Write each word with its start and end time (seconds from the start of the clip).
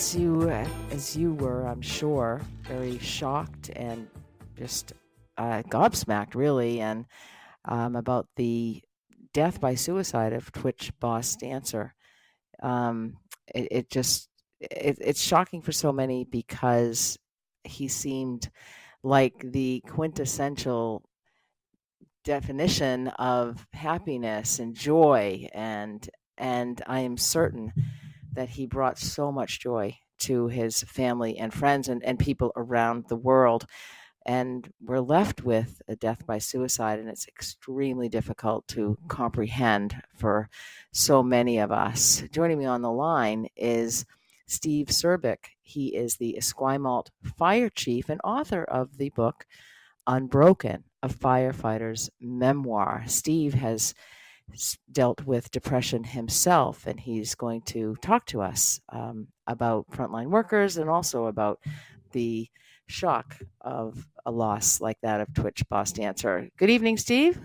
as 0.00 0.16
you 0.16 0.48
as 0.48 1.14
you 1.14 1.34
were, 1.34 1.66
I'm 1.66 1.82
sure, 1.82 2.40
very 2.62 2.96
shocked 3.00 3.68
and 3.76 4.08
just 4.56 4.94
uh, 5.36 5.62
gobsmacked, 5.68 6.34
really, 6.34 6.80
and 6.80 7.04
um, 7.66 7.96
about 7.96 8.26
the 8.36 8.82
death 9.34 9.60
by 9.60 9.74
suicide 9.74 10.32
of 10.32 10.52
Twitch 10.52 10.90
boss 11.00 11.36
dancer. 11.36 11.94
Um, 12.62 13.18
it, 13.54 13.68
it, 13.70 13.90
just 13.90 14.30
it, 14.58 14.96
it's 15.02 15.20
shocking 15.20 15.60
for 15.60 15.72
so 15.72 15.92
many 15.92 16.24
because 16.24 17.18
he 17.64 17.86
seemed 17.86 18.48
like 19.02 19.34
the 19.52 19.82
quintessential 19.86 21.04
definition 22.24 23.08
of 23.08 23.66
happiness 23.74 24.60
and 24.60 24.74
joy 24.74 25.46
and 25.52 26.08
and 26.38 26.80
I 26.86 27.00
am 27.00 27.18
certain 27.18 27.74
that 28.32 28.50
he 28.50 28.66
brought 28.66 28.98
so 28.98 29.32
much 29.32 29.60
joy 29.60 29.98
to 30.20 30.48
his 30.48 30.82
family 30.82 31.38
and 31.38 31.52
friends 31.52 31.88
and, 31.88 32.04
and 32.04 32.18
people 32.18 32.52
around 32.56 33.06
the 33.08 33.16
world. 33.16 33.66
And 34.26 34.70
we're 34.82 35.00
left 35.00 35.42
with 35.42 35.80
a 35.88 35.96
death 35.96 36.26
by 36.26 36.38
suicide, 36.38 36.98
and 36.98 37.08
it's 37.08 37.26
extremely 37.26 38.08
difficult 38.08 38.68
to 38.68 38.98
comprehend 39.08 39.96
for 40.14 40.50
so 40.92 41.22
many 41.22 41.58
of 41.58 41.72
us. 41.72 42.22
Joining 42.30 42.58
me 42.58 42.66
on 42.66 42.82
the 42.82 42.92
line 42.92 43.48
is 43.56 44.04
Steve 44.46 44.90
Serbic. 44.90 45.52
He 45.62 45.96
is 45.96 46.16
the 46.16 46.36
Esquimalt 46.38 47.10
fire 47.38 47.70
chief 47.70 48.08
and 48.10 48.20
author 48.22 48.62
of 48.62 48.98
the 48.98 49.10
book 49.10 49.46
Unbroken, 50.06 50.84
a 51.02 51.08
firefighter's 51.08 52.10
memoir. 52.20 53.04
Steve 53.06 53.54
has 53.54 53.94
dealt 54.92 55.24
with 55.24 55.50
depression 55.50 56.04
himself, 56.04 56.86
and 56.86 56.98
he's 56.98 57.34
going 57.34 57.62
to 57.62 57.96
talk 58.02 58.26
to 58.26 58.40
us 58.40 58.80
um, 58.90 59.28
about 59.46 59.90
frontline 59.90 60.28
workers 60.28 60.76
and 60.76 60.88
also 60.88 61.26
about 61.26 61.60
the 62.12 62.48
shock 62.86 63.36
of 63.60 64.06
a 64.26 64.30
loss 64.30 64.80
like 64.80 64.98
that 65.02 65.20
of 65.20 65.32
Twitch 65.34 65.66
boss 65.68 65.92
dancer. 65.92 66.48
Good 66.56 66.70
evening, 66.70 66.96
Steve. 66.96 67.40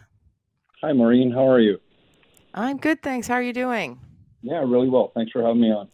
Hi, 0.81 0.93
Maureen. 0.93 1.31
How 1.31 1.47
are 1.47 1.59
you? 1.59 1.79
I'm 2.53 2.77
good, 2.77 3.01
thanks. 3.01 3.27
How 3.27 3.35
are 3.35 3.41
you 3.41 3.53
doing? 3.53 3.99
Yeah, 4.41 4.59
really 4.59 4.89
well. 4.89 5.11
Thanks 5.15 5.31
for 5.31 5.41
having 5.41 5.61
me 5.61 5.71
on. 5.71 5.89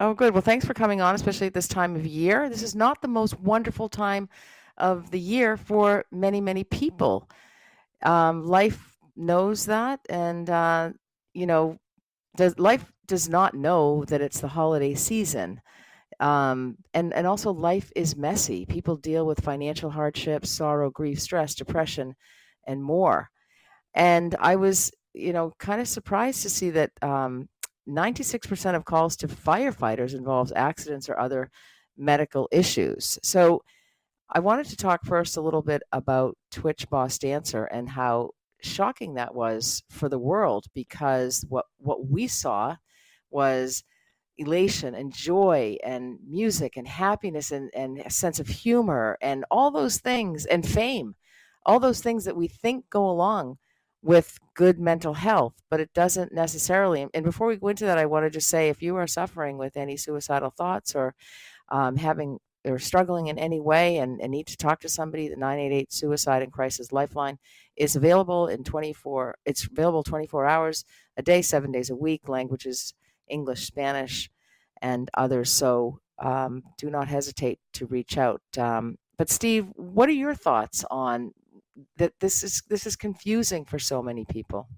Oh, 0.00 0.14
good. 0.14 0.32
Well, 0.32 0.42
thanks 0.42 0.64
for 0.64 0.72
coming 0.72 1.00
on, 1.00 1.14
especially 1.14 1.46
at 1.46 1.54
this 1.54 1.68
time 1.68 1.94
of 1.94 2.06
year. 2.06 2.48
This 2.48 2.62
is 2.62 2.74
not 2.74 3.02
the 3.02 3.08
most 3.08 3.38
wonderful 3.40 3.88
time 3.88 4.28
of 4.78 5.10
the 5.10 5.20
year 5.20 5.56
for 5.56 6.04
many, 6.10 6.40
many 6.40 6.64
people. 6.64 7.28
Um, 8.02 8.46
life 8.46 8.89
knows 9.20 9.66
that, 9.66 10.00
and 10.08 10.48
uh, 10.50 10.90
you 11.34 11.46
know, 11.46 11.76
does 12.36 12.58
life 12.58 12.90
does 13.06 13.28
not 13.28 13.54
know 13.54 14.04
that 14.06 14.20
it's 14.20 14.40
the 14.40 14.48
holiday 14.48 14.94
season. 14.94 15.60
Um, 16.18 16.76
and 16.92 17.14
and 17.14 17.26
also 17.26 17.52
life 17.52 17.90
is 17.96 18.16
messy. 18.16 18.66
People 18.66 18.96
deal 18.96 19.26
with 19.26 19.40
financial 19.40 19.90
hardships, 19.90 20.50
sorrow, 20.50 20.90
grief, 20.90 21.20
stress, 21.20 21.54
depression, 21.54 22.14
and 22.66 22.82
more. 22.82 23.30
And 23.94 24.36
I 24.38 24.56
was, 24.56 24.92
you 25.14 25.32
know, 25.32 25.52
kind 25.58 25.80
of 25.80 25.88
surprised 25.88 26.42
to 26.42 26.50
see 26.50 26.70
that 26.70 26.90
um, 27.02 27.48
96% 27.88 28.74
of 28.76 28.84
calls 28.84 29.16
to 29.16 29.28
firefighters 29.28 30.14
involves 30.14 30.52
accidents 30.54 31.08
or 31.08 31.18
other 31.18 31.50
medical 31.96 32.48
issues. 32.52 33.18
So 33.22 33.62
I 34.30 34.40
wanted 34.40 34.66
to 34.66 34.76
talk 34.76 35.04
first 35.04 35.36
a 35.36 35.40
little 35.40 35.62
bit 35.62 35.82
about 35.90 36.36
Twitch 36.52 36.88
Boss 36.88 37.18
Dancer 37.18 37.64
and 37.64 37.88
how 37.88 38.30
shocking 38.62 39.14
that 39.14 39.34
was 39.34 39.82
for 39.90 40.08
the 40.08 40.18
world 40.18 40.66
because 40.74 41.44
what 41.48 41.66
what 41.78 42.06
we 42.08 42.26
saw 42.26 42.76
was 43.30 43.84
elation 44.38 44.94
and 44.94 45.14
joy 45.14 45.76
and 45.84 46.18
music 46.26 46.76
and 46.76 46.88
happiness 46.88 47.50
and, 47.50 47.70
and 47.74 47.98
a 47.98 48.10
sense 48.10 48.40
of 48.40 48.48
humor 48.48 49.18
and 49.20 49.44
all 49.50 49.70
those 49.70 49.98
things 49.98 50.46
and 50.46 50.66
fame. 50.66 51.14
All 51.66 51.78
those 51.78 52.00
things 52.00 52.24
that 52.24 52.36
we 52.36 52.48
think 52.48 52.88
go 52.88 53.08
along 53.08 53.58
with 54.02 54.38
good 54.54 54.78
mental 54.78 55.12
health 55.12 55.52
but 55.68 55.78
it 55.78 55.92
doesn't 55.92 56.32
necessarily 56.32 57.06
and 57.12 57.22
before 57.22 57.46
we 57.46 57.56
go 57.56 57.68
into 57.68 57.84
that 57.84 57.98
i 57.98 58.06
want 58.06 58.24
to 58.24 58.30
just 58.30 58.48
say 58.48 58.70
if 58.70 58.80
you 58.80 58.96
are 58.96 59.06
suffering 59.06 59.58
with 59.58 59.76
any 59.76 59.94
suicidal 59.94 60.50
thoughts 60.50 60.94
or 60.94 61.14
um, 61.68 61.96
having 61.96 62.38
or 62.64 62.78
struggling 62.78 63.28
in 63.28 63.38
any 63.38 63.60
way 63.60 63.98
and, 63.98 64.20
and 64.20 64.30
need 64.30 64.46
to 64.46 64.56
talk 64.56 64.80
to 64.80 64.88
somebody, 64.88 65.28
the 65.28 65.36
988 65.36 65.92
Suicide 65.92 66.42
and 66.42 66.52
Crisis 66.52 66.92
Lifeline 66.92 67.38
is 67.76 67.96
available 67.96 68.48
in 68.48 68.64
24. 68.64 69.36
It's 69.46 69.66
available 69.66 70.02
24 70.02 70.46
hours 70.46 70.84
a 71.16 71.22
day, 71.22 71.42
seven 71.42 71.72
days 71.72 71.90
a 71.90 71.96
week. 71.96 72.28
Languages 72.28 72.94
English, 73.28 73.66
Spanish, 73.66 74.30
and 74.82 75.08
others. 75.14 75.50
So 75.50 76.00
um, 76.18 76.62
do 76.76 76.90
not 76.90 77.08
hesitate 77.08 77.58
to 77.74 77.86
reach 77.86 78.18
out. 78.18 78.42
Um, 78.58 78.98
but 79.16 79.30
Steve, 79.30 79.66
what 79.76 80.08
are 80.08 80.12
your 80.12 80.34
thoughts 80.34 80.84
on 80.90 81.32
that? 81.96 82.12
This 82.20 82.42
is 82.42 82.62
this 82.68 82.86
is 82.86 82.96
confusing 82.96 83.64
for 83.64 83.78
so 83.78 84.02
many 84.02 84.24
people. 84.24 84.68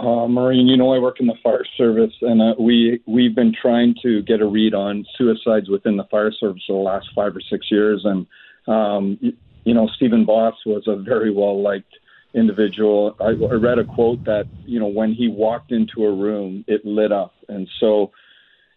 Uh, 0.00 0.48
you 0.50 0.76
know 0.76 0.94
I 0.94 0.98
work 0.98 1.18
in 1.18 1.26
the 1.26 1.34
fire 1.42 1.64
service, 1.76 2.12
and 2.20 2.40
uh, 2.40 2.54
we 2.58 3.02
we've 3.06 3.34
been 3.34 3.52
trying 3.60 3.94
to 4.02 4.22
get 4.22 4.40
a 4.40 4.46
read 4.46 4.74
on 4.74 5.04
suicides 5.16 5.68
within 5.68 5.96
the 5.96 6.04
fire 6.04 6.30
service 6.32 6.62
for 6.66 6.74
the 6.74 6.82
last 6.82 7.08
five 7.14 7.34
or 7.34 7.40
six 7.40 7.66
years. 7.70 8.04
And 8.04 8.26
um, 8.72 9.18
you, 9.20 9.32
you 9.64 9.74
know, 9.74 9.88
Stephen 9.96 10.24
Boss 10.24 10.54
was 10.64 10.84
a 10.86 10.96
very 10.96 11.32
well 11.32 11.60
liked 11.60 11.92
individual. 12.34 13.16
I, 13.20 13.30
I 13.30 13.54
read 13.54 13.78
a 13.78 13.84
quote 13.84 14.24
that 14.24 14.44
you 14.64 14.78
know 14.78 14.86
when 14.86 15.12
he 15.12 15.28
walked 15.28 15.72
into 15.72 16.04
a 16.04 16.14
room, 16.14 16.64
it 16.68 16.84
lit 16.84 17.10
up, 17.10 17.34
and 17.48 17.68
so 17.80 18.12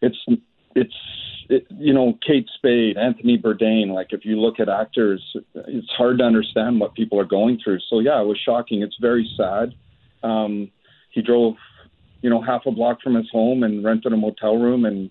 it's 0.02 0.18
it's 0.76 0.96
it, 1.50 1.68
you 1.70 1.94
know 1.94 2.18
Kate 2.26 2.50
Spade, 2.56 2.98
Anthony 2.98 3.38
Bourdain. 3.38 3.94
Like 3.94 4.08
if 4.10 4.26
you 4.26 4.40
look 4.40 4.60
at 4.60 4.70
actors, 4.70 5.22
it's 5.54 5.90
hard 5.96 6.18
to 6.18 6.24
understand 6.24 6.80
what 6.80 6.96
people 6.96 7.20
are 7.20 7.26
going 7.26 7.60
through. 7.64 7.80
So 7.90 8.00
yeah, 8.00 8.20
it 8.20 8.26
was 8.26 8.40
shocking. 8.44 8.82
It's 8.82 8.98
very 9.00 9.30
sad. 9.38 9.76
Um, 10.24 10.72
he 11.12 11.22
drove, 11.22 11.56
you 12.22 12.30
know, 12.30 12.42
half 12.42 12.64
a 12.66 12.72
block 12.72 13.02
from 13.02 13.16
his 13.16 13.30
home 13.32 13.64
and 13.64 13.84
rented 13.84 14.14
a 14.14 14.18
motel 14.18 14.58
room 14.58 14.86
and 14.86 15.10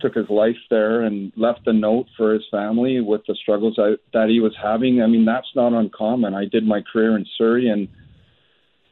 took 0.00 0.14
his 0.14 0.28
life 0.28 0.56
there 0.70 1.02
and 1.02 1.32
left 1.36 1.66
a 1.66 1.72
note 1.72 2.06
for 2.16 2.34
his 2.34 2.42
family 2.50 3.00
with 3.00 3.22
the 3.28 3.34
struggles 3.40 3.76
that 3.76 4.28
he 4.28 4.40
was 4.40 4.54
having. 4.60 5.02
I 5.02 5.06
mean, 5.06 5.24
that's 5.24 5.46
not 5.54 5.72
uncommon. 5.72 6.34
I 6.34 6.46
did 6.46 6.66
my 6.66 6.82
career 6.92 7.16
in 7.16 7.24
Surrey 7.38 7.68
and 7.68 7.88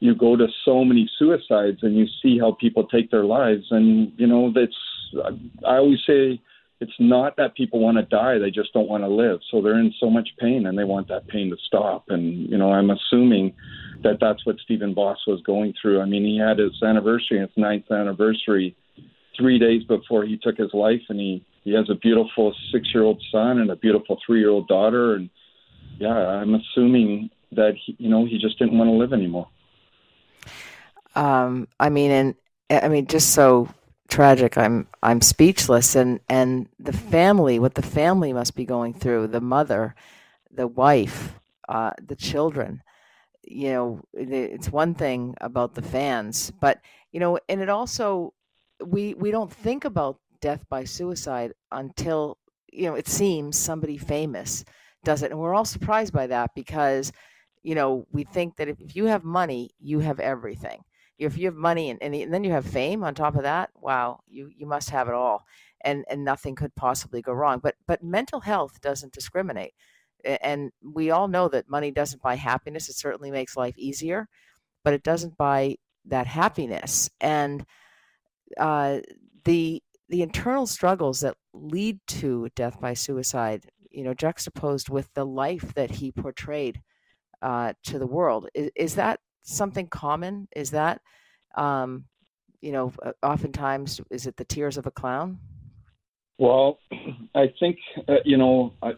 you 0.02 0.16
go 0.16 0.34
to 0.34 0.48
so 0.64 0.84
many 0.84 1.08
suicides 1.16 1.78
and 1.82 1.96
you 1.96 2.06
see 2.20 2.36
how 2.36 2.56
people 2.60 2.88
take 2.88 3.12
their 3.12 3.24
lives 3.24 3.66
and 3.70 4.12
you 4.16 4.26
know 4.26 4.52
that's 4.52 4.74
I 5.64 5.76
always 5.76 6.00
say 6.04 6.42
it's 6.80 6.98
not 6.98 7.36
that 7.36 7.54
people 7.54 7.78
want 7.78 7.98
to 7.98 8.02
die 8.02 8.38
they 8.38 8.50
just 8.50 8.72
don't 8.72 8.88
want 8.88 9.04
to 9.04 9.08
live 9.08 9.38
so 9.48 9.62
they're 9.62 9.78
in 9.78 9.94
so 10.00 10.10
much 10.10 10.30
pain 10.40 10.66
and 10.66 10.76
they 10.76 10.82
want 10.82 11.06
that 11.06 11.28
pain 11.28 11.50
to 11.50 11.56
stop 11.68 12.06
and 12.08 12.50
you 12.50 12.58
know 12.58 12.72
I'm 12.72 12.90
assuming 12.90 13.54
that 14.02 14.18
that's 14.20 14.44
what 14.46 14.58
Stephen 14.60 14.94
Boss 14.94 15.18
was 15.26 15.40
going 15.42 15.74
through. 15.80 16.00
I 16.00 16.04
mean, 16.04 16.24
he 16.24 16.38
had 16.38 16.58
his 16.58 16.82
anniversary, 16.82 17.40
his 17.40 17.50
ninth 17.56 17.90
anniversary, 17.90 18.76
three 19.36 19.58
days 19.58 19.84
before 19.84 20.24
he 20.24 20.36
took 20.36 20.56
his 20.56 20.72
life, 20.74 21.02
and 21.08 21.18
he 21.18 21.44
he 21.64 21.72
has 21.74 21.88
a 21.90 21.94
beautiful 21.94 22.54
six-year-old 22.72 23.22
son 23.30 23.58
and 23.58 23.70
a 23.70 23.76
beautiful 23.76 24.18
three-year-old 24.26 24.66
daughter, 24.68 25.14
and 25.14 25.30
yeah, 25.98 26.16
I'm 26.16 26.54
assuming 26.54 27.30
that 27.52 27.74
he, 27.76 27.96
you 27.98 28.08
know 28.08 28.24
he 28.24 28.38
just 28.38 28.58
didn't 28.58 28.78
want 28.78 28.88
to 28.88 28.94
live 28.94 29.12
anymore. 29.12 29.48
Um, 31.14 31.68
I 31.78 31.88
mean, 31.88 32.10
and 32.10 32.34
I 32.70 32.88
mean, 32.88 33.06
just 33.06 33.30
so 33.30 33.68
tragic. 34.08 34.58
I'm 34.58 34.88
I'm 35.02 35.20
speechless, 35.20 35.94
and 35.94 36.20
and 36.28 36.68
the 36.78 36.92
family, 36.92 37.58
what 37.58 37.74
the 37.74 37.82
family 37.82 38.32
must 38.32 38.54
be 38.54 38.64
going 38.64 38.94
through, 38.94 39.28
the 39.28 39.40
mother, 39.40 39.94
the 40.50 40.66
wife, 40.66 41.34
uh, 41.68 41.92
the 42.04 42.16
children 42.16 42.82
you 43.44 43.70
know, 43.70 44.00
it's 44.12 44.70
one 44.70 44.94
thing 44.94 45.34
about 45.40 45.74
the 45.74 45.82
fans, 45.82 46.52
but 46.60 46.80
you 47.12 47.20
know, 47.20 47.38
and 47.48 47.60
it 47.60 47.68
also 47.68 48.34
we 48.84 49.14
we 49.14 49.30
don't 49.30 49.52
think 49.52 49.84
about 49.84 50.18
death 50.40 50.64
by 50.68 50.84
suicide 50.84 51.52
until 51.70 52.38
you 52.72 52.88
know 52.88 52.94
it 52.94 53.08
seems 53.08 53.58
somebody 53.58 53.98
famous 53.98 54.64
does 55.04 55.22
it, 55.22 55.30
and 55.30 55.40
we're 55.40 55.54
all 55.54 55.64
surprised 55.64 56.12
by 56.12 56.26
that 56.28 56.50
because 56.54 57.12
you 57.62 57.74
know 57.74 58.06
we 58.12 58.24
think 58.24 58.56
that 58.56 58.68
if, 58.68 58.94
you 58.94 59.06
have 59.06 59.24
money, 59.24 59.70
you 59.80 60.00
have 60.00 60.20
everything. 60.20 60.82
If 61.18 61.38
you 61.38 61.46
have 61.46 61.54
money 61.54 61.90
and, 61.90 62.02
and 62.02 62.32
then 62.34 62.44
you 62.44 62.50
have 62.52 62.66
fame 62.66 63.04
on 63.04 63.14
top 63.14 63.36
of 63.36 63.42
that, 63.42 63.70
wow, 63.80 64.20
you 64.28 64.50
you 64.56 64.66
must 64.66 64.90
have 64.90 65.08
it 65.08 65.14
all, 65.14 65.44
and 65.82 66.04
and 66.08 66.24
nothing 66.24 66.54
could 66.54 66.74
possibly 66.74 67.22
go 67.22 67.32
wrong. 67.32 67.60
But 67.62 67.76
but 67.86 68.02
mental 68.02 68.40
health 68.40 68.80
doesn't 68.80 69.12
discriminate 69.12 69.74
and 70.24 70.70
we 70.82 71.10
all 71.10 71.28
know 71.28 71.48
that 71.48 71.68
money 71.68 71.90
doesn't 71.90 72.22
buy 72.22 72.34
happiness. 72.34 72.88
It 72.88 72.96
certainly 72.96 73.30
makes 73.30 73.56
life 73.56 73.76
easier, 73.78 74.28
but 74.84 74.94
it 74.94 75.02
doesn't 75.02 75.36
buy 75.36 75.76
that 76.06 76.26
happiness. 76.26 77.10
And 77.20 77.64
uh, 78.58 79.00
the 79.44 79.82
the 80.08 80.22
internal 80.22 80.66
struggles 80.66 81.20
that 81.20 81.36
lead 81.54 81.98
to 82.06 82.48
death 82.54 82.80
by 82.80 82.94
suicide, 82.94 83.66
you 83.90 84.04
know, 84.04 84.12
juxtaposed 84.12 84.90
with 84.90 85.08
the 85.14 85.24
life 85.24 85.72
that 85.74 85.90
he 85.90 86.12
portrayed 86.12 86.82
uh, 87.40 87.72
to 87.84 87.98
the 87.98 88.06
world, 88.06 88.48
is, 88.54 88.70
is, 88.76 88.94
that 88.96 89.20
something 89.42 89.86
common? 89.88 90.48
Is 90.54 90.72
that, 90.72 91.00
um, 91.56 92.04
you 92.60 92.72
know, 92.72 92.92
oftentimes 93.22 94.02
is 94.10 94.26
it 94.26 94.36
the 94.36 94.44
tears 94.44 94.76
of 94.76 94.86
a 94.86 94.90
clown? 94.90 95.38
Well, 96.38 96.78
I 97.34 97.52
think 97.58 97.78
uh, 98.08 98.16
you 98.24 98.36
know 98.36 98.74
I, 98.82 98.92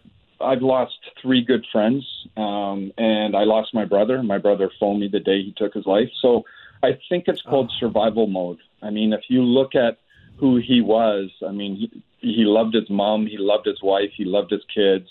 I've 0.44 0.62
lost 0.62 0.94
three 1.20 1.42
good 1.42 1.64
friends, 1.72 2.04
um, 2.36 2.92
and 2.98 3.36
I 3.36 3.44
lost 3.44 3.74
my 3.74 3.84
brother. 3.84 4.22
My 4.22 4.38
brother 4.38 4.70
phoned 4.78 5.00
me 5.00 5.08
the 5.08 5.20
day 5.20 5.42
he 5.42 5.54
took 5.56 5.74
his 5.74 5.86
life. 5.86 6.10
So 6.20 6.44
I 6.82 6.98
think 7.08 7.24
it's 7.26 7.42
called 7.42 7.70
oh. 7.72 7.78
survival 7.80 8.26
mode. 8.26 8.58
I 8.82 8.90
mean, 8.90 9.12
if 9.12 9.22
you 9.28 9.42
look 9.42 9.74
at 9.74 9.98
who 10.36 10.56
he 10.56 10.80
was, 10.80 11.30
I 11.46 11.52
mean, 11.52 11.76
he, 11.76 12.02
he 12.20 12.44
loved 12.44 12.74
his 12.74 12.90
mom, 12.90 13.26
he 13.26 13.38
loved 13.38 13.66
his 13.66 13.82
wife, 13.82 14.10
he 14.16 14.24
loved 14.24 14.50
his 14.50 14.64
kids, 14.74 15.08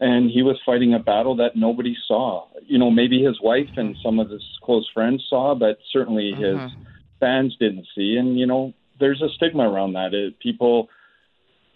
and 0.00 0.30
he 0.30 0.42
was 0.42 0.58
fighting 0.66 0.94
a 0.94 0.98
battle 0.98 1.36
that 1.36 1.56
nobody 1.56 1.96
saw. 2.06 2.46
You 2.66 2.78
know, 2.78 2.90
maybe 2.90 3.22
his 3.22 3.40
wife 3.40 3.70
and 3.76 3.96
some 4.02 4.18
of 4.18 4.30
his 4.30 4.42
close 4.62 4.88
friends 4.92 5.24
saw, 5.28 5.54
but 5.54 5.78
certainly 5.92 6.32
mm-hmm. 6.32 6.62
his 6.62 6.72
fans 7.20 7.56
didn't 7.58 7.86
see. 7.94 8.16
And 8.16 8.38
you 8.38 8.46
know, 8.46 8.74
there's 8.98 9.22
a 9.22 9.28
stigma 9.30 9.68
around 9.68 9.92
that. 9.94 10.14
It, 10.14 10.38
people 10.40 10.88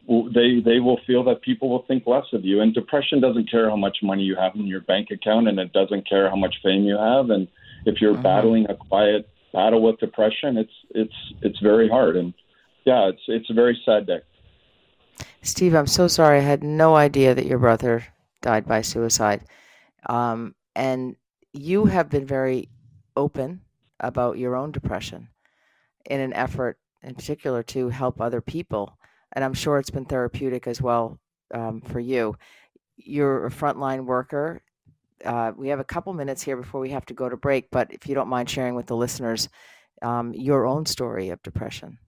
they 0.08 0.60
they 0.64 0.80
will 0.80 0.98
feel 1.06 1.22
that 1.24 1.42
people 1.42 1.68
will 1.68 1.84
think 1.86 2.06
less 2.06 2.26
of 2.32 2.44
you. 2.44 2.60
And 2.60 2.74
depression 2.74 3.20
doesn't 3.20 3.50
care 3.50 3.68
how 3.68 3.76
much 3.76 3.98
money 4.02 4.22
you 4.22 4.36
have 4.36 4.54
in 4.54 4.66
your 4.66 4.80
bank 4.80 5.08
account, 5.10 5.48
and 5.48 5.58
it 5.58 5.72
doesn't 5.72 6.08
care 6.08 6.28
how 6.28 6.36
much 6.36 6.56
fame 6.62 6.84
you 6.84 6.96
have. 6.96 7.30
And 7.30 7.48
if 7.86 8.00
you're 8.00 8.14
mm-hmm. 8.14 8.22
battling 8.22 8.66
a 8.68 8.74
quiet 8.74 9.28
battle 9.52 9.82
with 9.82 9.98
depression, 9.98 10.56
it's 10.56 10.72
it's 10.90 11.14
it's 11.42 11.58
very 11.60 11.88
hard. 11.88 12.16
And 12.16 12.34
yeah, 12.84 13.08
it's 13.08 13.22
it's 13.28 13.50
a 13.50 13.54
very 13.54 13.80
sad 13.84 14.06
day. 14.06 14.20
Steve, 15.42 15.74
I'm 15.74 15.86
so 15.86 16.08
sorry. 16.08 16.38
I 16.38 16.42
had 16.42 16.62
no 16.62 16.96
idea 16.96 17.34
that 17.34 17.46
your 17.46 17.58
brother 17.58 18.06
died 18.42 18.66
by 18.66 18.82
suicide. 18.82 19.42
Um, 20.08 20.54
and 20.74 21.16
you 21.52 21.86
have 21.86 22.08
been 22.08 22.26
very 22.26 22.68
open 23.16 23.60
about 23.98 24.38
your 24.38 24.56
own 24.56 24.72
depression 24.72 25.28
in 26.06 26.20
an 26.20 26.32
effort, 26.32 26.78
in 27.02 27.14
particular, 27.14 27.62
to 27.62 27.88
help 27.88 28.20
other 28.20 28.40
people 28.40 28.98
and 29.32 29.44
I'm 29.44 29.54
sure 29.54 29.78
it's 29.78 29.90
been 29.90 30.04
therapeutic 30.04 30.66
as 30.66 30.80
well 30.80 31.18
um, 31.52 31.80
for 31.80 32.00
you. 32.00 32.36
You're 32.96 33.46
a 33.46 33.50
frontline 33.50 34.04
worker. 34.04 34.62
Uh, 35.24 35.52
we 35.56 35.68
have 35.68 35.80
a 35.80 35.84
couple 35.84 36.12
minutes 36.12 36.42
here 36.42 36.56
before 36.56 36.80
we 36.80 36.90
have 36.90 37.06
to 37.06 37.14
go 37.14 37.28
to 37.28 37.36
break, 37.36 37.70
but 37.70 37.92
if 37.92 38.06
you 38.06 38.14
don't 38.14 38.28
mind 38.28 38.48
sharing 38.48 38.74
with 38.74 38.86
the 38.86 38.96
listeners 38.96 39.48
um, 40.02 40.32
your 40.32 40.66
own 40.66 40.86
story 40.86 41.28
of 41.28 41.42
depression. 41.42 41.98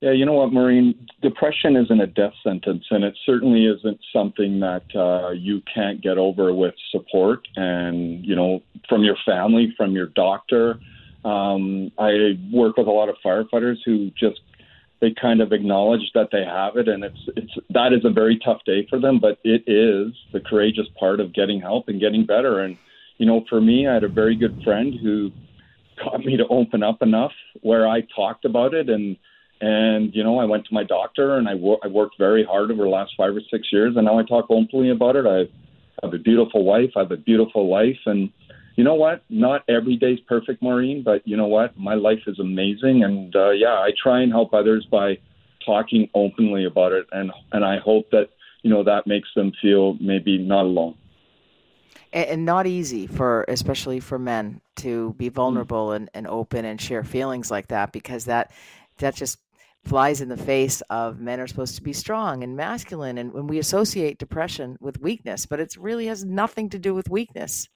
Yeah, 0.00 0.12
you 0.12 0.26
know 0.26 0.34
what, 0.34 0.52
Maureen? 0.52 1.06
Depression 1.22 1.76
isn't 1.76 2.00
a 2.00 2.06
death 2.06 2.34
sentence, 2.42 2.84
and 2.90 3.04
it 3.04 3.16
certainly 3.24 3.64
isn't 3.64 3.98
something 4.12 4.60
that 4.60 4.84
uh, 4.94 5.30
you 5.30 5.62
can't 5.72 6.02
get 6.02 6.18
over 6.18 6.52
with 6.52 6.74
support 6.90 7.46
and, 7.56 8.22
you 8.24 8.36
know, 8.36 8.62
from 8.88 9.02
your 9.02 9.16
family, 9.24 9.72
from 9.76 9.92
your 9.92 10.08
doctor. 10.08 10.78
Um, 11.24 11.90
I 11.98 12.38
work 12.52 12.76
with 12.76 12.86
a 12.86 12.90
lot 12.90 13.08
of 13.08 13.16
firefighters 13.24 13.76
who 13.86 14.10
just 14.10 14.40
they 15.04 15.14
kind 15.20 15.42
of 15.42 15.52
acknowledge 15.52 16.10
that 16.14 16.30
they 16.32 16.44
have 16.44 16.76
it, 16.76 16.88
and 16.88 17.04
it's 17.04 17.18
it's 17.36 17.52
that 17.70 17.92
is 17.92 18.04
a 18.04 18.10
very 18.10 18.40
tough 18.42 18.60
day 18.64 18.86
for 18.88 18.98
them. 18.98 19.18
But 19.20 19.38
it 19.44 19.62
is 19.66 20.14
the 20.32 20.40
courageous 20.40 20.86
part 20.98 21.20
of 21.20 21.34
getting 21.34 21.60
help 21.60 21.88
and 21.88 22.00
getting 22.00 22.24
better. 22.24 22.60
And 22.60 22.78
you 23.18 23.26
know, 23.26 23.44
for 23.50 23.60
me, 23.60 23.86
I 23.86 23.94
had 23.94 24.04
a 24.04 24.08
very 24.08 24.34
good 24.34 24.56
friend 24.64 24.94
who 25.02 25.30
got 26.02 26.24
me 26.24 26.38
to 26.38 26.46
open 26.48 26.82
up 26.82 27.02
enough 27.02 27.32
where 27.60 27.86
I 27.86 28.00
talked 28.16 28.46
about 28.46 28.72
it 28.72 28.88
and 28.88 29.16
and 29.60 30.14
you 30.14 30.24
know 30.24 30.38
I 30.38 30.46
went 30.46 30.64
to 30.66 30.74
my 30.74 30.84
doctor 30.84 31.36
and 31.36 31.48
I, 31.48 31.54
wo- 31.54 31.78
I 31.84 31.88
worked 31.88 32.16
very 32.18 32.44
hard 32.44 32.70
over 32.70 32.82
the 32.82 32.88
last 32.88 33.12
five 33.16 33.36
or 33.36 33.42
six 33.50 33.68
years 33.70 33.94
and 33.94 34.06
now 34.06 34.18
I 34.18 34.24
talk 34.24 34.46
openly 34.48 34.90
about 34.90 35.16
it. 35.16 35.26
I 35.26 35.44
have 36.02 36.14
a 36.14 36.18
beautiful 36.18 36.64
wife. 36.64 36.90
I 36.96 37.00
have 37.00 37.12
a 37.12 37.16
beautiful 37.16 37.70
life 37.70 38.00
and 38.06 38.30
you 38.76 38.84
know 38.84 38.94
what? 38.94 39.22
Not 39.28 39.62
every 39.68 39.96
day's 39.96 40.20
perfect, 40.20 40.62
Maureen, 40.62 41.02
but 41.02 41.26
you 41.26 41.36
know 41.36 41.46
what? 41.46 41.78
My 41.78 41.94
life 41.94 42.22
is 42.26 42.38
amazing, 42.38 43.04
and 43.04 43.34
uh, 43.34 43.50
yeah, 43.50 43.74
I 43.74 43.90
try 44.02 44.22
and 44.22 44.32
help 44.32 44.52
others 44.52 44.86
by 44.90 45.18
talking 45.64 46.08
openly 46.14 46.64
about 46.64 46.92
it, 46.92 47.06
and 47.12 47.30
and 47.52 47.64
I 47.64 47.78
hope 47.78 48.10
that 48.10 48.30
you 48.62 48.70
know 48.70 48.82
that 48.84 49.06
makes 49.06 49.28
them 49.34 49.52
feel 49.62 49.94
maybe 50.00 50.38
not 50.38 50.64
alone. 50.64 50.96
And, 52.12 52.26
and 52.26 52.44
not 52.44 52.66
easy 52.66 53.06
for, 53.06 53.44
especially 53.48 54.00
for 54.00 54.18
men, 54.18 54.60
to 54.76 55.14
be 55.18 55.28
vulnerable 55.28 55.88
mm. 55.88 55.96
and, 55.96 56.10
and 56.14 56.26
open 56.26 56.64
and 56.64 56.80
share 56.80 57.04
feelings 57.04 57.50
like 57.50 57.68
that, 57.68 57.92
because 57.92 58.24
that 58.26 58.50
that 58.98 59.14
just 59.14 59.38
flies 59.84 60.20
in 60.20 60.30
the 60.30 60.36
face 60.36 60.80
of 60.88 61.20
men 61.20 61.38
are 61.38 61.46
supposed 61.46 61.76
to 61.76 61.82
be 61.82 61.92
strong 61.92 62.42
and 62.42 62.56
masculine, 62.56 63.18
and 63.18 63.32
when 63.32 63.46
we 63.46 63.58
associate 63.58 64.18
depression 64.18 64.76
with 64.80 65.00
weakness, 65.00 65.46
but 65.46 65.60
it 65.60 65.76
really 65.78 66.06
has 66.06 66.24
nothing 66.24 66.70
to 66.70 66.78
do 66.78 66.94
with 66.94 67.08
weakness. 67.10 67.68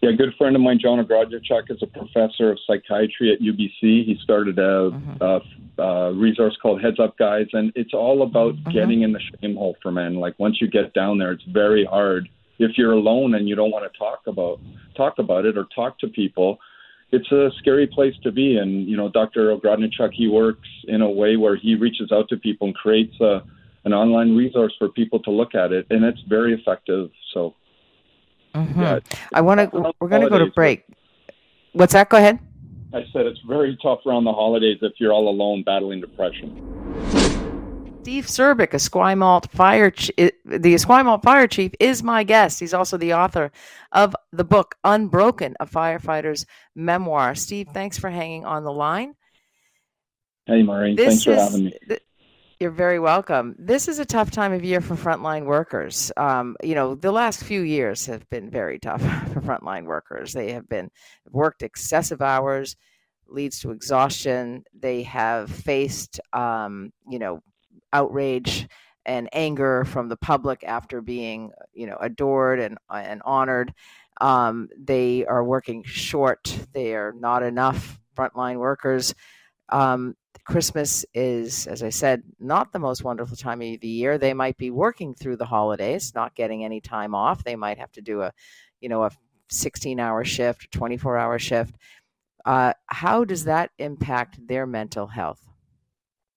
Yeah, 0.00 0.10
a 0.10 0.12
good 0.12 0.34
friend 0.38 0.54
of 0.54 0.62
mine, 0.62 0.78
John 0.80 1.04
Ogrodniczuk, 1.04 1.70
is 1.70 1.82
a 1.82 1.86
professor 1.86 2.52
of 2.52 2.58
psychiatry 2.66 3.32
at 3.32 3.40
UBC. 3.40 4.04
He 4.04 4.16
started 4.22 4.58
a, 4.58 4.90
mm-hmm. 4.90 5.80
a, 5.80 5.82
a 5.82 6.12
resource 6.12 6.56
called 6.62 6.82
Heads 6.82 7.00
Up 7.00 7.16
Guys, 7.18 7.46
and 7.52 7.72
it's 7.74 7.92
all 7.92 8.22
about 8.22 8.54
mm-hmm. 8.54 8.70
getting 8.70 9.02
in 9.02 9.12
the 9.12 9.20
shame 9.40 9.56
hole 9.56 9.76
for 9.82 9.90
men. 9.90 10.16
Like 10.16 10.38
once 10.38 10.60
you 10.60 10.68
get 10.68 10.94
down 10.94 11.18
there, 11.18 11.32
it's 11.32 11.44
very 11.44 11.84
hard. 11.84 12.28
If 12.58 12.78
you're 12.78 12.92
alone 12.92 13.34
and 13.34 13.48
you 13.48 13.56
don't 13.56 13.72
want 13.72 13.90
to 13.90 13.98
talk 13.98 14.20
about 14.26 14.60
talk 14.96 15.18
about 15.18 15.44
it 15.44 15.58
or 15.58 15.66
talk 15.74 15.98
to 15.98 16.06
people, 16.06 16.58
it's 17.10 17.30
a 17.32 17.50
scary 17.58 17.88
place 17.88 18.14
to 18.22 18.30
be. 18.30 18.58
And 18.58 18.88
you 18.88 18.96
know, 18.96 19.08
Dr. 19.08 19.56
Ogrodniczuk, 19.56 20.12
he 20.12 20.28
works 20.28 20.68
in 20.86 21.00
a 21.00 21.10
way 21.10 21.36
where 21.36 21.56
he 21.56 21.74
reaches 21.74 22.12
out 22.12 22.28
to 22.28 22.36
people 22.36 22.68
and 22.68 22.76
creates 22.76 23.20
a 23.20 23.42
an 23.84 23.92
online 23.92 24.34
resource 24.34 24.72
for 24.78 24.88
people 24.88 25.18
to 25.20 25.30
look 25.30 25.54
at 25.54 25.72
it, 25.72 25.86
and 25.90 26.04
it's 26.04 26.20
very 26.28 26.54
effective. 26.54 27.10
So 27.32 27.54
Mm-hmm. 28.54 28.80
Yeah, 28.80 29.00
I 29.32 29.40
want 29.40 29.60
to. 29.60 29.92
We're 30.00 30.08
going 30.08 30.22
to 30.22 30.30
go 30.30 30.38
to 30.38 30.50
break. 30.52 30.84
What's 31.72 31.92
that? 31.92 32.08
Go 32.08 32.16
ahead. 32.16 32.38
I 32.92 33.04
said 33.12 33.26
it's 33.26 33.40
very 33.48 33.76
tough 33.82 34.00
around 34.06 34.24
the 34.24 34.32
holidays 34.32 34.78
if 34.80 34.92
you're 34.98 35.12
all 35.12 35.28
alone 35.28 35.64
battling 35.64 36.00
depression. 36.00 36.60
Steve 38.02 38.28
Serbic, 38.28 38.72
Esquimalt 38.72 39.50
Fire, 39.50 39.90
the 39.90 40.74
Esquimalt 40.74 41.22
Fire 41.22 41.48
Chief, 41.48 41.72
is 41.80 42.02
my 42.02 42.22
guest. 42.22 42.60
He's 42.60 42.74
also 42.74 42.98
the 42.98 43.14
author 43.14 43.50
of 43.92 44.14
the 44.30 44.44
book 44.44 44.76
Unbroken, 44.84 45.56
a 45.58 45.66
firefighter's 45.66 46.44
memoir. 46.76 47.34
Steve, 47.34 47.68
thanks 47.72 47.98
for 47.98 48.10
hanging 48.10 48.44
on 48.44 48.62
the 48.62 48.72
line. 48.72 49.14
Hey, 50.46 50.62
Maureen. 50.62 50.96
This 50.96 51.06
thanks 51.06 51.18
is, 51.20 51.24
for 51.24 51.34
having 51.34 51.64
me. 51.64 51.78
Th- 51.88 52.02
you're 52.64 52.70
very 52.70 52.98
welcome. 52.98 53.54
This 53.58 53.88
is 53.88 53.98
a 53.98 54.06
tough 54.06 54.30
time 54.30 54.54
of 54.54 54.64
year 54.64 54.80
for 54.80 54.94
frontline 54.94 55.44
workers. 55.44 56.10
Um, 56.16 56.56
you 56.62 56.74
know, 56.74 56.94
the 56.94 57.12
last 57.12 57.44
few 57.44 57.60
years 57.60 58.06
have 58.06 58.26
been 58.30 58.48
very 58.48 58.78
tough 58.78 59.02
for 59.34 59.42
frontline 59.42 59.84
workers. 59.84 60.32
They 60.32 60.52
have 60.52 60.66
been 60.66 60.90
worked 61.30 61.62
excessive 61.62 62.22
hours, 62.22 62.74
leads 63.28 63.60
to 63.60 63.70
exhaustion. 63.70 64.64
They 64.72 65.02
have 65.02 65.50
faced, 65.50 66.20
um, 66.32 66.90
you 67.06 67.18
know, 67.18 67.42
outrage 67.92 68.66
and 69.04 69.28
anger 69.34 69.84
from 69.84 70.08
the 70.08 70.16
public 70.16 70.64
after 70.64 71.02
being, 71.02 71.50
you 71.74 71.86
know, 71.86 71.98
adored 72.00 72.60
and 72.60 72.78
and 72.90 73.20
honored. 73.26 73.74
Um, 74.22 74.70
they 74.78 75.26
are 75.26 75.44
working 75.44 75.82
short. 75.84 76.58
They 76.72 76.94
are 76.94 77.12
not 77.12 77.42
enough 77.42 78.00
frontline 78.16 78.56
workers. 78.56 79.14
Um, 79.68 80.16
Christmas 80.44 81.06
is, 81.14 81.66
as 81.66 81.82
I 81.82 81.88
said, 81.88 82.22
not 82.38 82.72
the 82.72 82.78
most 82.78 83.02
wonderful 83.02 83.36
time 83.36 83.62
of 83.62 83.80
the 83.80 83.88
year. 83.88 84.18
They 84.18 84.34
might 84.34 84.56
be 84.58 84.70
working 84.70 85.14
through 85.14 85.36
the 85.36 85.46
holidays, 85.46 86.12
not 86.14 86.34
getting 86.34 86.64
any 86.64 86.80
time 86.80 87.14
off. 87.14 87.42
They 87.42 87.56
might 87.56 87.78
have 87.78 87.92
to 87.92 88.02
do 88.02 88.20
a, 88.22 88.32
you 88.80 88.88
know, 88.88 89.04
a 89.04 89.10
16 89.50 89.98
hour 89.98 90.24
shift, 90.24 90.70
24 90.70 91.16
hour 91.16 91.38
shift. 91.38 91.74
Uh, 92.44 92.74
how 92.86 93.24
does 93.24 93.44
that 93.44 93.70
impact 93.78 94.46
their 94.46 94.66
mental 94.66 95.06
health? 95.06 95.40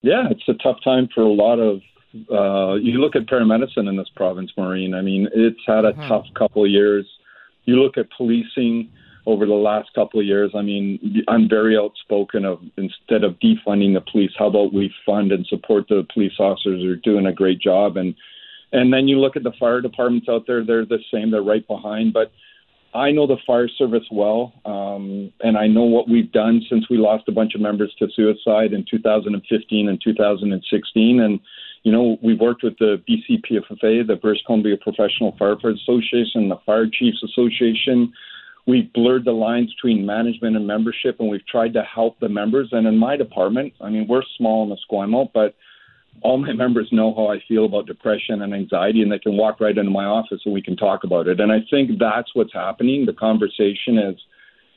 Yeah, 0.01 0.29
it's 0.31 0.47
a 0.47 0.53
tough 0.63 0.77
time 0.83 1.09
for 1.13 1.21
a 1.21 1.29
lot 1.29 1.59
of. 1.59 1.81
Uh, 2.31 2.75
you 2.75 2.99
look 2.99 3.15
at 3.15 3.25
paramedicine 3.25 3.89
in 3.89 3.97
this 3.97 4.09
province, 4.15 4.51
Maureen. 4.57 4.93
I 4.93 5.01
mean, 5.01 5.27
it's 5.33 5.59
had 5.67 5.83
a 5.83 5.91
mm-hmm. 5.91 6.07
tough 6.07 6.25
couple 6.35 6.63
of 6.63 6.71
years. 6.71 7.05
You 7.65 7.75
look 7.75 7.97
at 7.97 8.07
policing 8.15 8.89
over 9.27 9.45
the 9.45 9.53
last 9.53 9.93
couple 9.93 10.21
of 10.21 10.25
years. 10.25 10.51
I 10.55 10.61
mean, 10.61 11.21
I'm 11.27 11.49
very 11.49 11.77
outspoken 11.77 12.45
of 12.45 12.61
instead 12.77 13.25
of 13.25 13.35
defunding 13.39 13.93
the 13.93 14.03
police, 14.09 14.31
how 14.39 14.47
about 14.47 14.73
we 14.73 14.91
fund 15.05 15.33
and 15.33 15.45
support 15.47 15.89
the 15.89 16.07
police 16.11 16.39
officers 16.39 16.81
who 16.81 16.89
are 16.91 16.95
doing 16.95 17.25
a 17.27 17.33
great 17.33 17.59
job 17.59 17.97
and 17.97 18.15
and 18.71 18.91
then 18.91 19.07
you 19.07 19.17
look 19.19 19.37
at 19.37 19.43
the 19.43 19.53
fire 19.57 19.79
departments 19.79 20.27
out 20.29 20.45
there, 20.45 20.65
they're 20.65 20.85
the 20.85 20.99
same, 21.13 21.31
they're 21.31 21.41
right 21.41 21.65
behind. 21.65 22.11
But 22.11 22.31
I 22.93 23.11
know 23.11 23.25
the 23.25 23.37
fire 23.45 23.69
service 23.69 24.03
well, 24.11 24.53
um, 24.65 25.31
and 25.41 25.57
I 25.57 25.67
know 25.67 25.83
what 25.83 26.09
we've 26.09 26.31
done 26.31 26.61
since 26.69 26.89
we 26.89 26.97
lost 26.97 27.29
a 27.29 27.31
bunch 27.31 27.55
of 27.55 27.61
members 27.61 27.93
to 27.99 28.07
suicide 28.13 28.73
in 28.73 28.85
2015 28.89 29.87
and 29.87 30.01
2016. 30.03 31.19
And, 31.21 31.39
you 31.83 31.91
know, 31.93 32.17
we've 32.21 32.39
worked 32.39 32.63
with 32.63 32.77
the 32.77 33.01
BCPFFA, 33.07 34.05
the 34.05 34.17
British 34.21 34.43
Columbia 34.45 34.75
Professional 34.75 35.31
Firefighters 35.39 35.81
Association, 35.83 36.49
the 36.49 36.59
Fire 36.65 36.87
Chiefs 36.91 37.23
Association, 37.23 38.11
we've 38.67 38.91
blurred 38.93 39.25
the 39.25 39.31
lines 39.31 39.73
between 39.73 40.05
management 40.05 40.55
and 40.55 40.67
membership, 40.67 41.19
and 41.19 41.29
we've 41.29 41.47
tried 41.47 41.73
to 41.73 41.83
help 41.83 42.19
the 42.19 42.29
members. 42.29 42.69
And 42.73 42.85
in 42.85 42.97
my 42.97 43.15
department, 43.15 43.73
I 43.81 43.89
mean, 43.89 44.05
we're 44.07 44.23
small 44.37 44.69
in 44.69 44.77
Esquimalt, 44.77 45.31
but 45.33 45.55
all 46.21 46.37
my 46.37 46.51
members 46.63 46.89
know 46.91 47.15
how 47.15 47.31
I 47.31 47.41
feel 47.47 47.65
about 47.65 47.87
depression 47.87 48.41
and 48.41 48.53
anxiety, 48.53 49.01
and 49.01 49.11
they 49.11 49.19
can 49.19 49.37
walk 49.37 49.59
right 49.61 49.75
into 49.75 49.89
my 49.89 50.05
office 50.05 50.41
and 50.45 50.53
we 50.53 50.61
can 50.61 50.75
talk 50.75 51.03
about 51.03 51.27
it. 51.27 51.39
And 51.39 51.51
I 51.51 51.59
think 51.69 51.97
that's 51.97 52.35
what's 52.35 52.53
happening. 52.53 53.05
The 53.05 53.13
conversation 53.13 53.97
is 53.97 54.17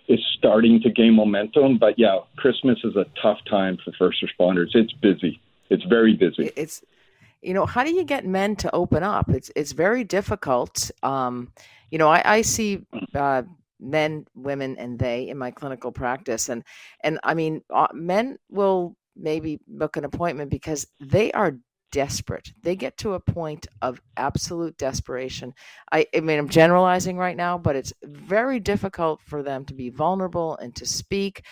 is 0.09 0.19
starting 0.37 0.81
to 0.81 0.91
gain 0.91 1.15
momentum. 1.15 1.79
But 1.79 1.97
yeah, 1.97 2.19
Christmas 2.37 2.79
is 2.83 2.97
a 2.97 3.07
tough 3.23 3.39
time 3.49 3.79
for 3.85 3.93
first 3.97 4.19
responders. 4.25 4.75
It's 4.75 4.93
busy. 4.95 5.41
It's 5.69 5.85
very 5.85 6.17
busy. 6.17 6.51
It's 6.57 6.83
you 7.43 7.55
know 7.55 7.65
how 7.65 7.85
do 7.85 7.93
you 7.93 8.05
get 8.05 8.27
men 8.27 8.57
to 8.57 8.75
open 8.75 9.03
up? 9.03 9.31
It's 9.31 9.51
it's 9.57 9.73
very 9.73 10.05
difficult. 10.05 10.91
Um, 11.03 11.53
you 11.91 11.99
know, 11.99 12.09
I, 12.09 12.23
I 12.25 12.43
see 12.43 12.87
uh, 13.15 13.43
men, 13.81 14.27
women, 14.35 14.77
and 14.79 14.99
they 14.99 15.29
in 15.29 15.39
my 15.39 15.51
clinical 15.51 15.93
practice, 15.93 16.49
and 16.49 16.65
and 17.03 17.19
I 17.25 17.35
mean, 17.35 17.63
uh, 17.73 17.89
men 17.93 18.39
will 18.51 18.97
maybe 19.17 19.61
book 19.67 19.97
an 19.97 20.05
appointment 20.05 20.51
because 20.51 20.87
they 21.01 21.33
are 21.33 21.57
desperate. 21.93 22.53
They 22.63 22.77
get 22.77 22.97
to 22.99 23.15
a 23.15 23.21
point 23.21 23.67
of 23.83 24.01
absolute 24.17 24.77
desperation. 24.79 25.55
I, 25.93 26.07
I 26.15 26.21
mean, 26.21 26.39
I'm 26.39 26.49
generalizing 26.49 27.17
right 27.17 27.37
now, 27.37 27.59
but 27.59 27.77
it's 27.77 27.93
very 28.03 28.61
difficult 28.61 29.21
for 29.23 29.43
them 29.43 29.65
to 29.67 29.75
be 29.75 29.91
vulnerable 29.91 30.57
and 30.59 30.75
to 30.77 30.87
speak. 30.87 31.45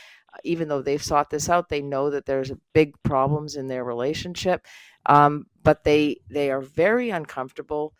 Even 0.45 0.69
though 0.69 0.83
they've 0.83 1.03
sought 1.03 1.31
this 1.31 1.49
out, 1.49 1.69
they 1.69 1.83
know 1.83 2.11
that 2.11 2.27
there's 2.27 2.53
big 2.75 2.95
problems 3.03 3.57
in 3.57 3.67
their 3.67 3.83
relationship, 3.83 4.67
um, 5.07 5.47
but 5.63 5.83
they 5.85 6.21
they 6.31 6.51
are 6.51 6.61
very 6.61 7.11
uncomfortable 7.11 7.95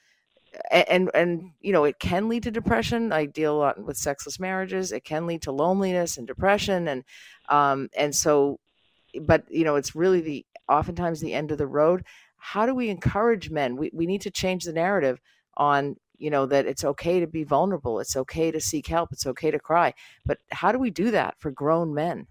and 0.71 1.11
and 1.15 1.53
you 1.61 1.73
know 1.73 1.85
it 1.85 1.99
can 1.99 2.29
lead 2.29 2.43
to 2.45 2.51
depression. 2.51 3.13
I 3.13 3.27
deal 3.27 3.57
a 3.57 3.59
lot 3.59 3.85
with 3.85 3.97
sexless 3.97 4.41
marriages. 4.41 4.93
It 4.93 5.05
can 5.05 5.27
lead 5.27 5.43
to 5.43 5.53
loneliness 5.53 6.17
and 6.17 6.27
depression 6.27 6.89
and 6.89 7.05
um 7.49 7.89
and 7.97 8.15
so 8.15 8.59
but 9.23 9.45
you 9.51 9.65
know 9.65 9.77
it's 9.77 9.95
really 9.95 10.21
the 10.21 10.47
oftentimes 10.69 11.21
the 11.21 11.35
end 11.35 11.51
of 11.51 11.59
the 11.59 11.67
road. 11.67 12.05
How 12.37 12.67
do 12.67 12.75
we 12.75 12.89
encourage 12.89 13.51
men? 13.51 13.77
We, 13.77 13.91
we 13.93 14.07
need 14.07 14.21
to 14.23 14.31
change 14.31 14.65
the 14.65 14.73
narrative 14.73 15.21
on 15.57 15.97
you 16.19 16.31
know 16.31 16.47
that 16.47 16.67
it's 16.67 16.85
okay 16.85 17.21
to 17.21 17.27
be 17.27 17.45
vulnerable. 17.45 18.01
It's 18.01 18.17
okay 18.17 18.51
to 18.51 18.61
seek 18.61 18.89
help. 18.89 19.13
It's 19.13 19.27
okay 19.27 19.51
to 19.51 19.59
cry. 19.59 19.95
But 20.27 20.39
how 20.51 20.73
do 20.73 20.79
we 20.79 20.91
do 20.91 21.11
that 21.13 21.37
for 21.39 21.51
grown 21.51 21.95
men 21.95 22.27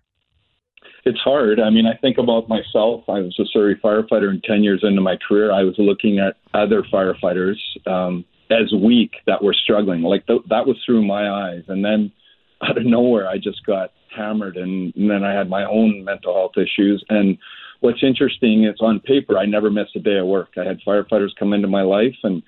it's 1.05 1.19
hard. 1.19 1.59
I 1.59 1.69
mean, 1.69 1.85
I 1.85 1.95
think 1.97 2.17
about 2.17 2.49
myself. 2.49 3.03
I 3.07 3.19
was 3.19 3.37
a 3.39 3.45
Surrey 3.51 3.75
firefighter, 3.75 4.29
and 4.29 4.43
10 4.43 4.63
years 4.63 4.81
into 4.83 5.01
my 5.01 5.17
career, 5.27 5.51
I 5.51 5.63
was 5.63 5.75
looking 5.77 6.19
at 6.19 6.35
other 6.53 6.83
firefighters 6.83 7.55
um, 7.85 8.25
as 8.51 8.71
weak 8.73 9.11
that 9.25 9.43
were 9.43 9.53
struggling. 9.53 10.01
Like 10.01 10.25
th- 10.27 10.41
that 10.49 10.67
was 10.67 10.77
through 10.85 11.05
my 11.05 11.29
eyes. 11.29 11.63
And 11.67 11.83
then 11.83 12.11
out 12.61 12.77
of 12.77 12.85
nowhere, 12.85 13.27
I 13.27 13.37
just 13.37 13.65
got 13.65 13.91
hammered, 14.15 14.57
and, 14.57 14.93
and 14.95 15.09
then 15.09 15.23
I 15.23 15.33
had 15.33 15.49
my 15.49 15.63
own 15.65 16.03
mental 16.03 16.33
health 16.33 16.57
issues. 16.57 17.03
And 17.09 17.37
what's 17.81 18.03
interesting 18.03 18.65
is 18.65 18.79
on 18.81 18.99
paper, 18.99 19.37
I 19.37 19.45
never 19.45 19.69
missed 19.69 19.95
a 19.95 19.99
day 19.99 20.17
of 20.17 20.27
work. 20.27 20.49
I 20.57 20.65
had 20.65 20.79
firefighters 20.85 21.35
come 21.37 21.53
into 21.53 21.67
my 21.67 21.83
life 21.83 22.15
and 22.23 22.41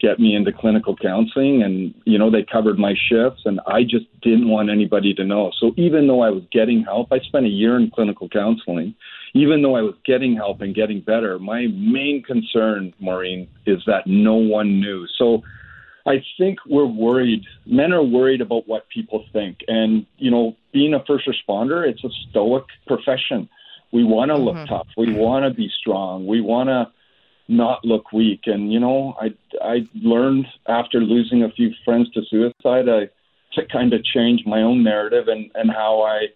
get 0.00 0.18
me 0.18 0.34
into 0.34 0.52
clinical 0.52 0.96
counseling 0.96 1.62
and 1.62 1.94
you 2.04 2.18
know 2.18 2.30
they 2.30 2.44
covered 2.44 2.78
my 2.78 2.94
shifts 3.08 3.42
and 3.44 3.60
I 3.66 3.82
just 3.82 4.06
didn't 4.22 4.48
want 4.48 4.70
anybody 4.70 5.14
to 5.14 5.24
know. 5.24 5.52
So 5.58 5.72
even 5.76 6.06
though 6.06 6.22
I 6.22 6.30
was 6.30 6.44
getting 6.52 6.82
help, 6.84 7.12
I 7.12 7.18
spent 7.20 7.46
a 7.46 7.50
year 7.50 7.76
in 7.76 7.90
clinical 7.90 8.28
counseling. 8.28 8.94
Even 9.34 9.60
though 9.60 9.76
I 9.76 9.82
was 9.82 9.94
getting 10.06 10.34
help 10.34 10.62
and 10.62 10.74
getting 10.74 11.00
better, 11.00 11.38
my 11.38 11.66
main 11.66 12.22
concern, 12.22 12.94
Maureen, 12.98 13.46
is 13.66 13.82
that 13.86 14.06
no 14.06 14.34
one 14.34 14.80
knew. 14.80 15.06
So 15.18 15.42
I 16.06 16.24
think 16.38 16.58
we're 16.66 16.86
worried. 16.86 17.44
Men 17.66 17.92
are 17.92 18.02
worried 18.02 18.40
about 18.40 18.66
what 18.66 18.88
people 18.88 19.26
think. 19.32 19.58
And, 19.68 20.06
you 20.16 20.30
know, 20.30 20.56
being 20.72 20.94
a 20.94 21.04
first 21.04 21.28
responder, 21.28 21.86
it's 21.86 22.02
a 22.02 22.08
stoic 22.30 22.64
profession. 22.86 23.48
We 23.92 24.04
want 24.04 24.30
to 24.30 24.36
look 24.36 24.56
mm-hmm. 24.56 24.74
tough. 24.74 24.86
We 24.96 25.12
want 25.12 25.44
to 25.44 25.54
be 25.54 25.70
strong. 25.80 26.26
We 26.26 26.40
want 26.40 26.68
to 26.68 26.90
not 27.48 27.84
look 27.84 28.12
weak. 28.12 28.42
And 28.44 28.72
you 28.72 28.78
know, 28.78 29.16
I 29.20 29.34
I 29.62 29.86
learned 29.94 30.46
after 30.66 31.00
losing 31.00 31.42
a 31.42 31.50
few 31.50 31.72
friends 31.84 32.10
to 32.12 32.22
suicide, 32.28 32.88
I 32.88 33.08
to 33.54 33.66
kind 33.72 33.92
of 33.92 34.04
change 34.04 34.42
my 34.46 34.62
own 34.62 34.84
narrative 34.84 35.28
and 35.28 35.50
and 35.54 35.70
how 35.70 36.02
I 36.02 36.26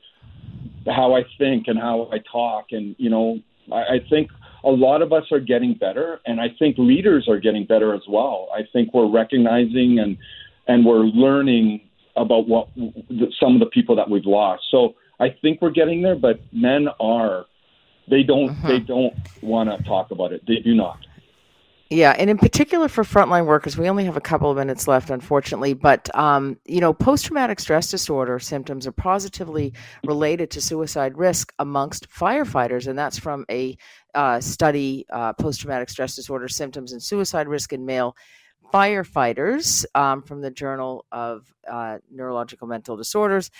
how 0.90 1.14
I 1.14 1.24
think 1.38 1.68
and 1.68 1.78
how 1.78 2.08
I 2.12 2.18
talk. 2.30 2.66
And 2.70 2.96
you 2.98 3.10
know, 3.10 3.40
I, 3.70 3.76
I 3.76 4.00
think 4.08 4.30
a 4.64 4.70
lot 4.70 5.02
of 5.02 5.12
us 5.12 5.24
are 5.32 5.40
getting 5.40 5.74
better, 5.74 6.20
and 6.24 6.40
I 6.40 6.48
think 6.58 6.76
leaders 6.78 7.28
are 7.28 7.38
getting 7.38 7.66
better 7.66 7.94
as 7.94 8.02
well. 8.08 8.48
I 8.54 8.62
think 8.72 8.94
we're 8.94 9.10
recognizing 9.10 9.98
and 9.98 10.16
and 10.66 10.86
we're 10.86 11.04
learning 11.04 11.82
about 12.16 12.48
what 12.48 12.68
some 13.40 13.54
of 13.54 13.60
the 13.60 13.70
people 13.72 13.96
that 13.96 14.08
we've 14.08 14.26
lost. 14.26 14.62
So 14.70 14.94
I 15.18 15.28
think 15.42 15.60
we're 15.60 15.70
getting 15.70 16.02
there, 16.02 16.14
but 16.14 16.40
men 16.52 16.88
are 17.00 17.46
they 18.12 18.22
don't. 18.22 18.50
Uh-huh. 18.50 18.68
They 18.68 18.78
don't 18.80 19.14
want 19.40 19.70
to 19.70 19.82
talk 19.84 20.10
about 20.10 20.32
it. 20.32 20.42
They 20.46 20.56
do 20.56 20.74
not. 20.74 20.98
Yeah, 21.88 22.14
and 22.18 22.30
in 22.30 22.38
particular 22.38 22.88
for 22.88 23.04
frontline 23.04 23.46
workers, 23.46 23.76
we 23.76 23.88
only 23.88 24.04
have 24.04 24.16
a 24.16 24.20
couple 24.20 24.50
of 24.50 24.56
minutes 24.56 24.86
left, 24.86 25.10
unfortunately. 25.10 25.72
But 25.72 26.14
um, 26.14 26.58
you 26.66 26.80
know, 26.80 26.92
post-traumatic 26.92 27.58
stress 27.58 27.90
disorder 27.90 28.38
symptoms 28.38 28.86
are 28.86 28.92
positively 28.92 29.72
related 30.04 30.50
to 30.52 30.60
suicide 30.60 31.16
risk 31.16 31.54
amongst 31.58 32.08
firefighters, 32.10 32.86
and 32.86 32.98
that's 32.98 33.18
from 33.18 33.46
a 33.50 33.76
uh, 34.14 34.40
study: 34.40 35.06
uh, 35.10 35.32
post-traumatic 35.32 35.88
stress 35.88 36.14
disorder 36.14 36.48
symptoms 36.48 36.92
and 36.92 37.02
suicide 37.02 37.48
risk 37.48 37.72
in 37.72 37.86
male 37.86 38.14
firefighters 38.74 39.86
um, 39.94 40.22
from 40.22 40.42
the 40.42 40.50
Journal 40.50 41.06
of 41.12 41.46
uh, 41.70 41.98
Neurological 42.10 42.68
Mental 42.68 42.96
Disorders. 42.96 43.50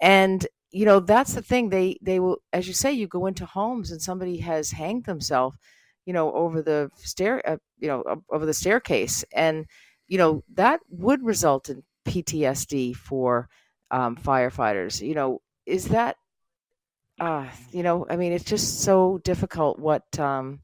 And 0.00 0.46
you 0.70 0.84
know 0.84 1.00
that's 1.00 1.34
the 1.34 1.42
thing 1.42 1.68
they 1.68 1.98
they 2.02 2.20
will 2.20 2.38
as 2.52 2.68
you 2.68 2.74
say 2.74 2.92
you 2.92 3.06
go 3.06 3.26
into 3.26 3.46
homes 3.46 3.90
and 3.90 4.02
somebody 4.02 4.38
has 4.38 4.70
hanged 4.70 5.04
themselves 5.04 5.56
you 6.04 6.12
know 6.12 6.32
over 6.32 6.62
the 6.62 6.90
stair 6.96 7.42
uh, 7.48 7.56
you 7.78 7.88
know 7.88 8.02
over 8.30 8.46
the 8.46 8.54
staircase 8.54 9.24
and 9.32 9.66
you 10.08 10.18
know 10.18 10.42
that 10.54 10.80
would 10.90 11.24
result 11.24 11.68
in 11.68 11.82
ptsd 12.06 12.94
for 12.94 13.48
um, 13.90 14.16
firefighters 14.16 15.06
you 15.06 15.14
know 15.14 15.40
is 15.66 15.86
that 15.88 16.16
uh 17.20 17.46
you 17.72 17.82
know 17.82 18.06
i 18.10 18.16
mean 18.16 18.32
it's 18.32 18.44
just 18.44 18.80
so 18.80 19.18
difficult 19.24 19.78
what 19.78 20.18
um 20.18 20.60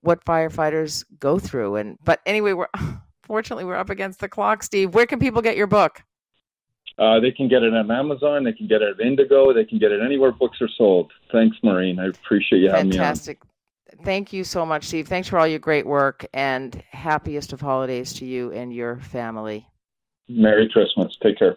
what 0.00 0.24
firefighters 0.24 1.04
go 1.18 1.38
through 1.38 1.76
and 1.76 1.98
but 2.04 2.20
anyway 2.26 2.52
we're 2.52 2.68
fortunately 3.22 3.64
we're 3.64 3.74
up 3.74 3.90
against 3.90 4.20
the 4.20 4.28
clock 4.28 4.62
steve. 4.62 4.94
Where 4.94 5.06
can 5.06 5.18
people 5.18 5.40
get 5.40 5.56
your 5.56 5.66
book 5.66 6.02
uh, 6.98 7.20
they 7.20 7.30
can 7.30 7.48
get 7.48 7.62
it 7.62 7.74
on 7.74 7.90
Amazon. 7.90 8.44
They 8.44 8.52
can 8.52 8.66
get 8.66 8.82
it 8.82 9.00
at 9.00 9.04
Indigo. 9.04 9.52
They 9.52 9.64
can 9.64 9.78
get 9.78 9.92
it 9.92 10.00
anywhere 10.04 10.32
books 10.32 10.58
are 10.60 10.68
sold. 10.76 11.12
Thanks, 11.32 11.56
Maureen. 11.62 11.98
I 11.98 12.06
appreciate 12.06 12.60
you 12.60 12.70
having 12.70 12.92
Fantastic. 12.92 13.42
me 13.42 13.48
on. 13.98 14.04
Thank 14.04 14.32
you 14.32 14.44
so 14.44 14.66
much, 14.66 14.84
Steve. 14.84 15.08
Thanks 15.08 15.28
for 15.28 15.38
all 15.38 15.46
your 15.46 15.58
great 15.58 15.86
work 15.86 16.26
and 16.34 16.82
happiest 16.90 17.52
of 17.52 17.60
holidays 17.60 18.12
to 18.14 18.24
you 18.24 18.52
and 18.52 18.72
your 18.72 18.98
family. 18.98 19.66
Merry 20.28 20.68
Christmas. 20.68 21.16
Take 21.22 21.38
care. 21.38 21.56